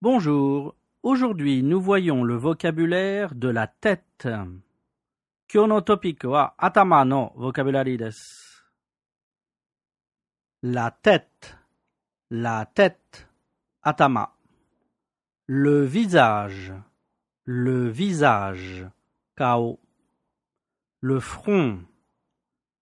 [0.00, 4.28] Bonjour, aujourd'hui nous voyons le vocabulaire de la tête.
[10.62, 11.58] La tête,
[12.30, 13.28] la tête,
[13.82, 14.36] atama.
[15.48, 16.72] Le visage,
[17.44, 18.86] le visage,
[19.34, 19.80] kao.
[21.00, 21.82] Le front,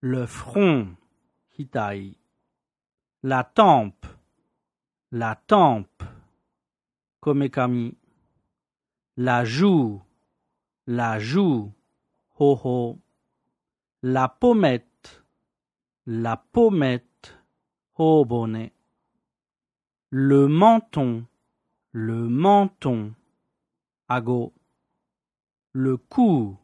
[0.00, 0.94] le front,
[1.58, 2.16] hitai.
[3.24, 4.06] La tempe,
[5.10, 6.04] la tempe,
[7.20, 7.96] komekami.
[9.16, 10.00] La joue,
[10.86, 11.72] la joue,
[12.38, 12.98] ho-ho.
[14.02, 15.24] La pommette,
[16.06, 17.36] la pommette,
[17.98, 18.70] hobone.
[20.10, 21.26] Le menton,
[21.92, 23.14] le menton,
[24.08, 24.54] ago.
[25.72, 26.56] Le cou,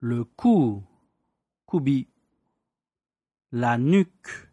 [0.00, 0.82] le cou,
[1.66, 2.08] kubi.
[3.52, 4.50] La nuque,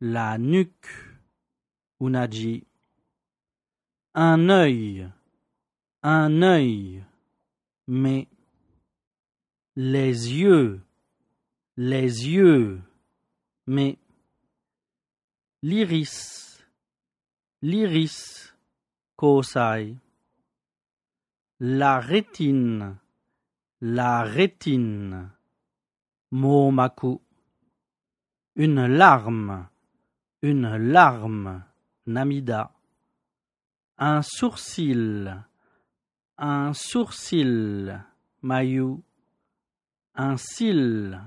[0.00, 0.88] la nuque,
[2.00, 2.66] unaji.
[4.14, 5.08] Un œil,
[6.02, 7.02] un œil,
[7.86, 8.28] mais
[9.74, 10.82] les yeux,
[11.78, 12.82] les yeux,
[13.66, 13.96] mais
[15.62, 16.62] l'iris,
[17.62, 18.52] l'iris,
[19.16, 19.96] kosai.
[21.60, 22.98] La rétine,
[23.80, 25.30] la rétine,
[26.32, 27.18] momaku.
[28.56, 29.68] Une larme,
[30.42, 31.64] une larme,
[32.04, 32.74] namida.
[34.04, 35.32] Un sourcil,
[36.36, 38.00] un sourcil,
[38.40, 39.00] mayu.
[40.16, 41.20] Un cil,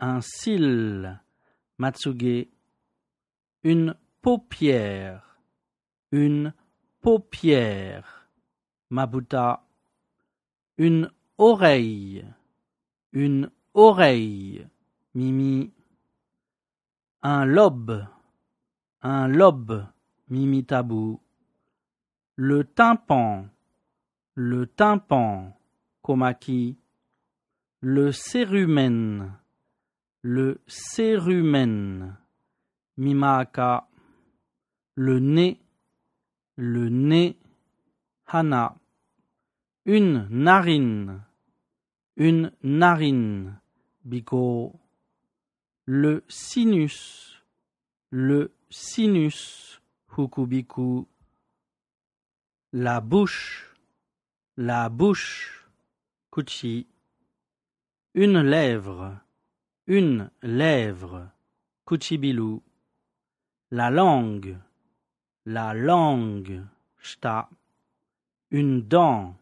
[0.00, 1.20] un cil,
[1.78, 2.48] matsuge.
[3.62, 5.38] Une paupière,
[6.10, 6.52] une
[7.00, 8.28] paupière,
[8.90, 9.64] mabuta.
[10.78, 12.26] Une oreille,
[13.12, 14.66] une oreille,
[15.14, 15.70] mimi.
[17.22, 18.04] Un lobe,
[19.02, 19.86] un lobe,
[20.28, 21.20] mimi tabou.
[22.36, 23.44] Le tympan,
[24.34, 25.52] le tympan,
[26.00, 26.78] komaki.
[27.82, 29.32] Le cérumen,
[30.22, 32.16] le cérumen,
[32.96, 33.86] mimaka.
[34.94, 35.60] Le nez,
[36.56, 37.36] le nez,
[38.26, 38.76] hana.
[39.84, 41.20] Une narine,
[42.16, 43.60] une narine,
[44.04, 44.72] biko.
[45.84, 47.42] Le sinus,
[48.10, 49.82] le sinus,
[50.16, 51.06] hukubiku.
[52.74, 53.76] La bouche,
[54.56, 55.68] la bouche,
[56.30, 56.86] kuchi.
[58.14, 59.18] Une lèvre,
[59.86, 61.28] une lèvre,
[61.84, 62.62] kuchibilu.
[63.70, 64.56] La langue,
[65.44, 66.64] la langue,
[66.96, 67.50] shta.
[68.50, 69.36] Une dent,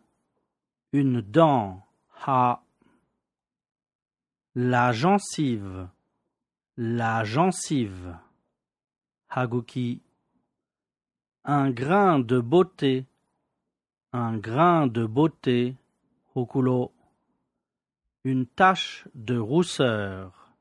[0.92, 1.86] une dent,
[2.26, 2.64] ha.
[4.56, 5.88] La gencive,
[6.76, 8.18] la gencive,
[9.28, 10.02] haguki.
[11.44, 13.06] Un grain de beauté,
[14.12, 15.76] un grain de beauté,
[16.34, 16.93] hokulo.
[18.25, 20.53] Une tache de rousseur,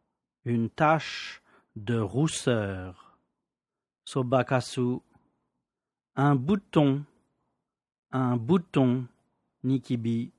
[0.45, 1.41] une tache
[1.75, 3.17] de rousseur,
[4.05, 5.01] sobakasu.
[6.15, 7.03] Un bouton,
[8.11, 9.07] un bouton,
[9.63, 10.31] nikibi.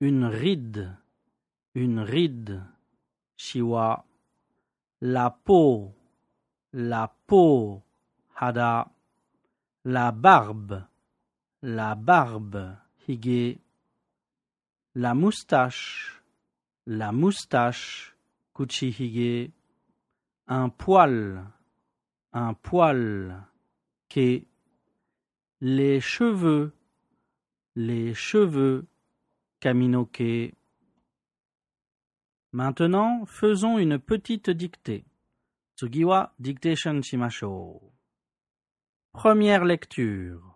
[0.00, 0.96] Une ride,
[1.74, 2.62] une ride,
[3.36, 4.04] shiwa.
[5.00, 5.92] La peau,
[6.72, 7.82] la peau,
[8.36, 8.90] hada.
[9.84, 10.87] La barbe,
[11.62, 12.76] la barbe,
[13.06, 13.58] hige.
[14.94, 16.22] La moustache,
[16.86, 18.16] la moustache,
[18.54, 19.52] kuchihige.
[20.46, 21.44] Un poil,
[22.32, 23.44] un poil,
[24.08, 24.44] ke.
[25.60, 26.72] Les cheveux,
[27.74, 28.86] les cheveux,
[29.60, 30.54] kaminoke.
[32.52, 35.04] Maintenant, faisons une petite dictée.
[35.76, 37.80] Tsugiwa dictation shimashou.
[39.12, 40.47] Première lecture.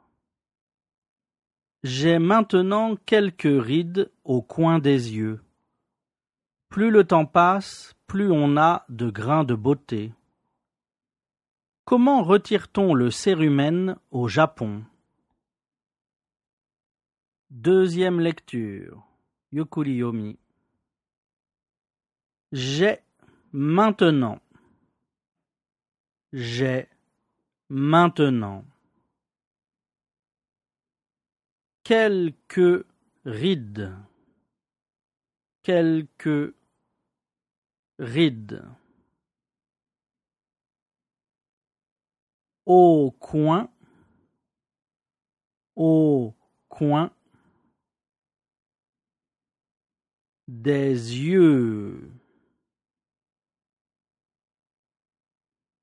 [1.85, 5.43] J'ai maintenant quelques rides au coin des yeux.
[6.69, 10.13] Plus le temps passe, plus on a de grains de beauté.
[11.85, 14.85] Comment retire-t-on le cérumen au Japon?
[17.51, 19.03] Deuxième lecture.
[19.51, 20.39] Yokuriyomi.
[22.53, 23.01] J'ai
[23.53, 24.41] maintenant.
[26.33, 26.87] J'ai
[27.69, 28.65] maintenant.
[31.85, 32.87] Quelques
[33.25, 33.93] rides.
[35.65, 36.55] Quelques
[37.99, 38.65] rides.
[42.67, 43.69] Au coin.
[45.75, 46.35] Au
[46.69, 47.11] coin.
[50.47, 52.13] Des yeux.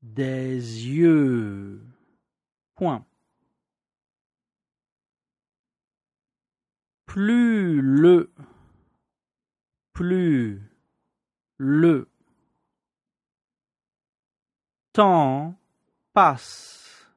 [0.01, 1.81] Des yeux.
[2.75, 3.08] Point.
[7.19, 8.31] Plus le,
[9.91, 10.61] plus
[11.57, 12.09] le
[14.93, 15.59] temps
[16.13, 17.11] passe,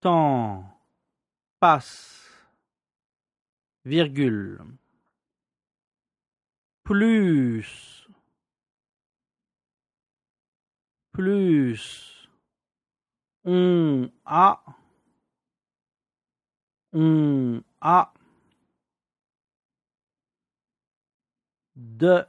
[0.00, 0.64] temps
[1.60, 2.28] passe,
[3.84, 4.64] virgule,
[6.82, 8.08] plus,
[11.12, 12.28] plus,
[13.44, 14.60] on a,
[17.80, 18.12] a.
[21.76, 22.26] De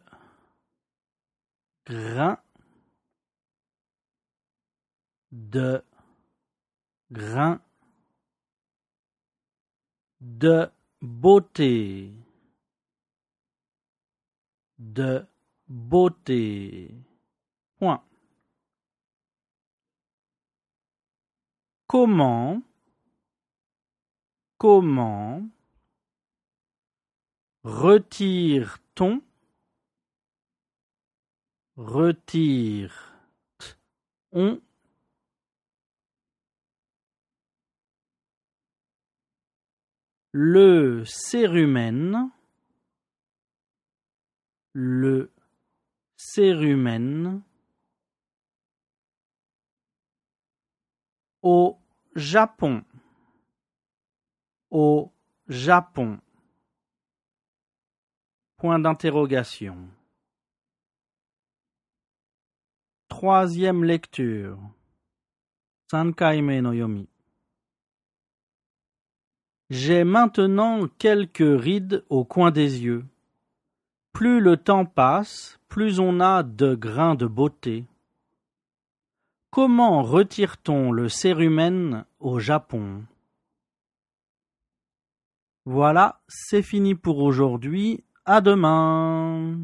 [1.86, 2.38] grains
[5.32, 5.84] de
[7.12, 7.60] grains
[10.22, 10.70] de
[11.02, 12.14] beauté.
[14.78, 15.26] De
[15.68, 16.94] beauté.
[17.80, 18.04] Point.
[21.88, 22.62] Comment
[24.60, 25.50] comment
[27.64, 29.22] retire-t-on
[31.78, 32.92] retire-on
[40.34, 42.30] le cérumen
[44.74, 45.32] le
[46.18, 47.42] cérumen
[51.42, 51.78] au
[52.16, 52.84] Japon?
[54.72, 55.12] Au
[55.48, 56.20] Japon.
[58.58, 59.78] Point d'interrogation.
[63.08, 64.60] Troisième lecture.
[65.90, 67.08] Sankaime no yomi.
[69.70, 73.06] J'ai maintenant quelques rides au coin des yeux.
[74.14, 77.86] Plus le temps passe, plus on a de grains de beauté.
[79.52, 83.04] Comment retire-t-on le cérumen au Japon?
[85.72, 88.04] Voilà, c'est fini pour aujourd'hui.
[88.26, 89.56] À demain.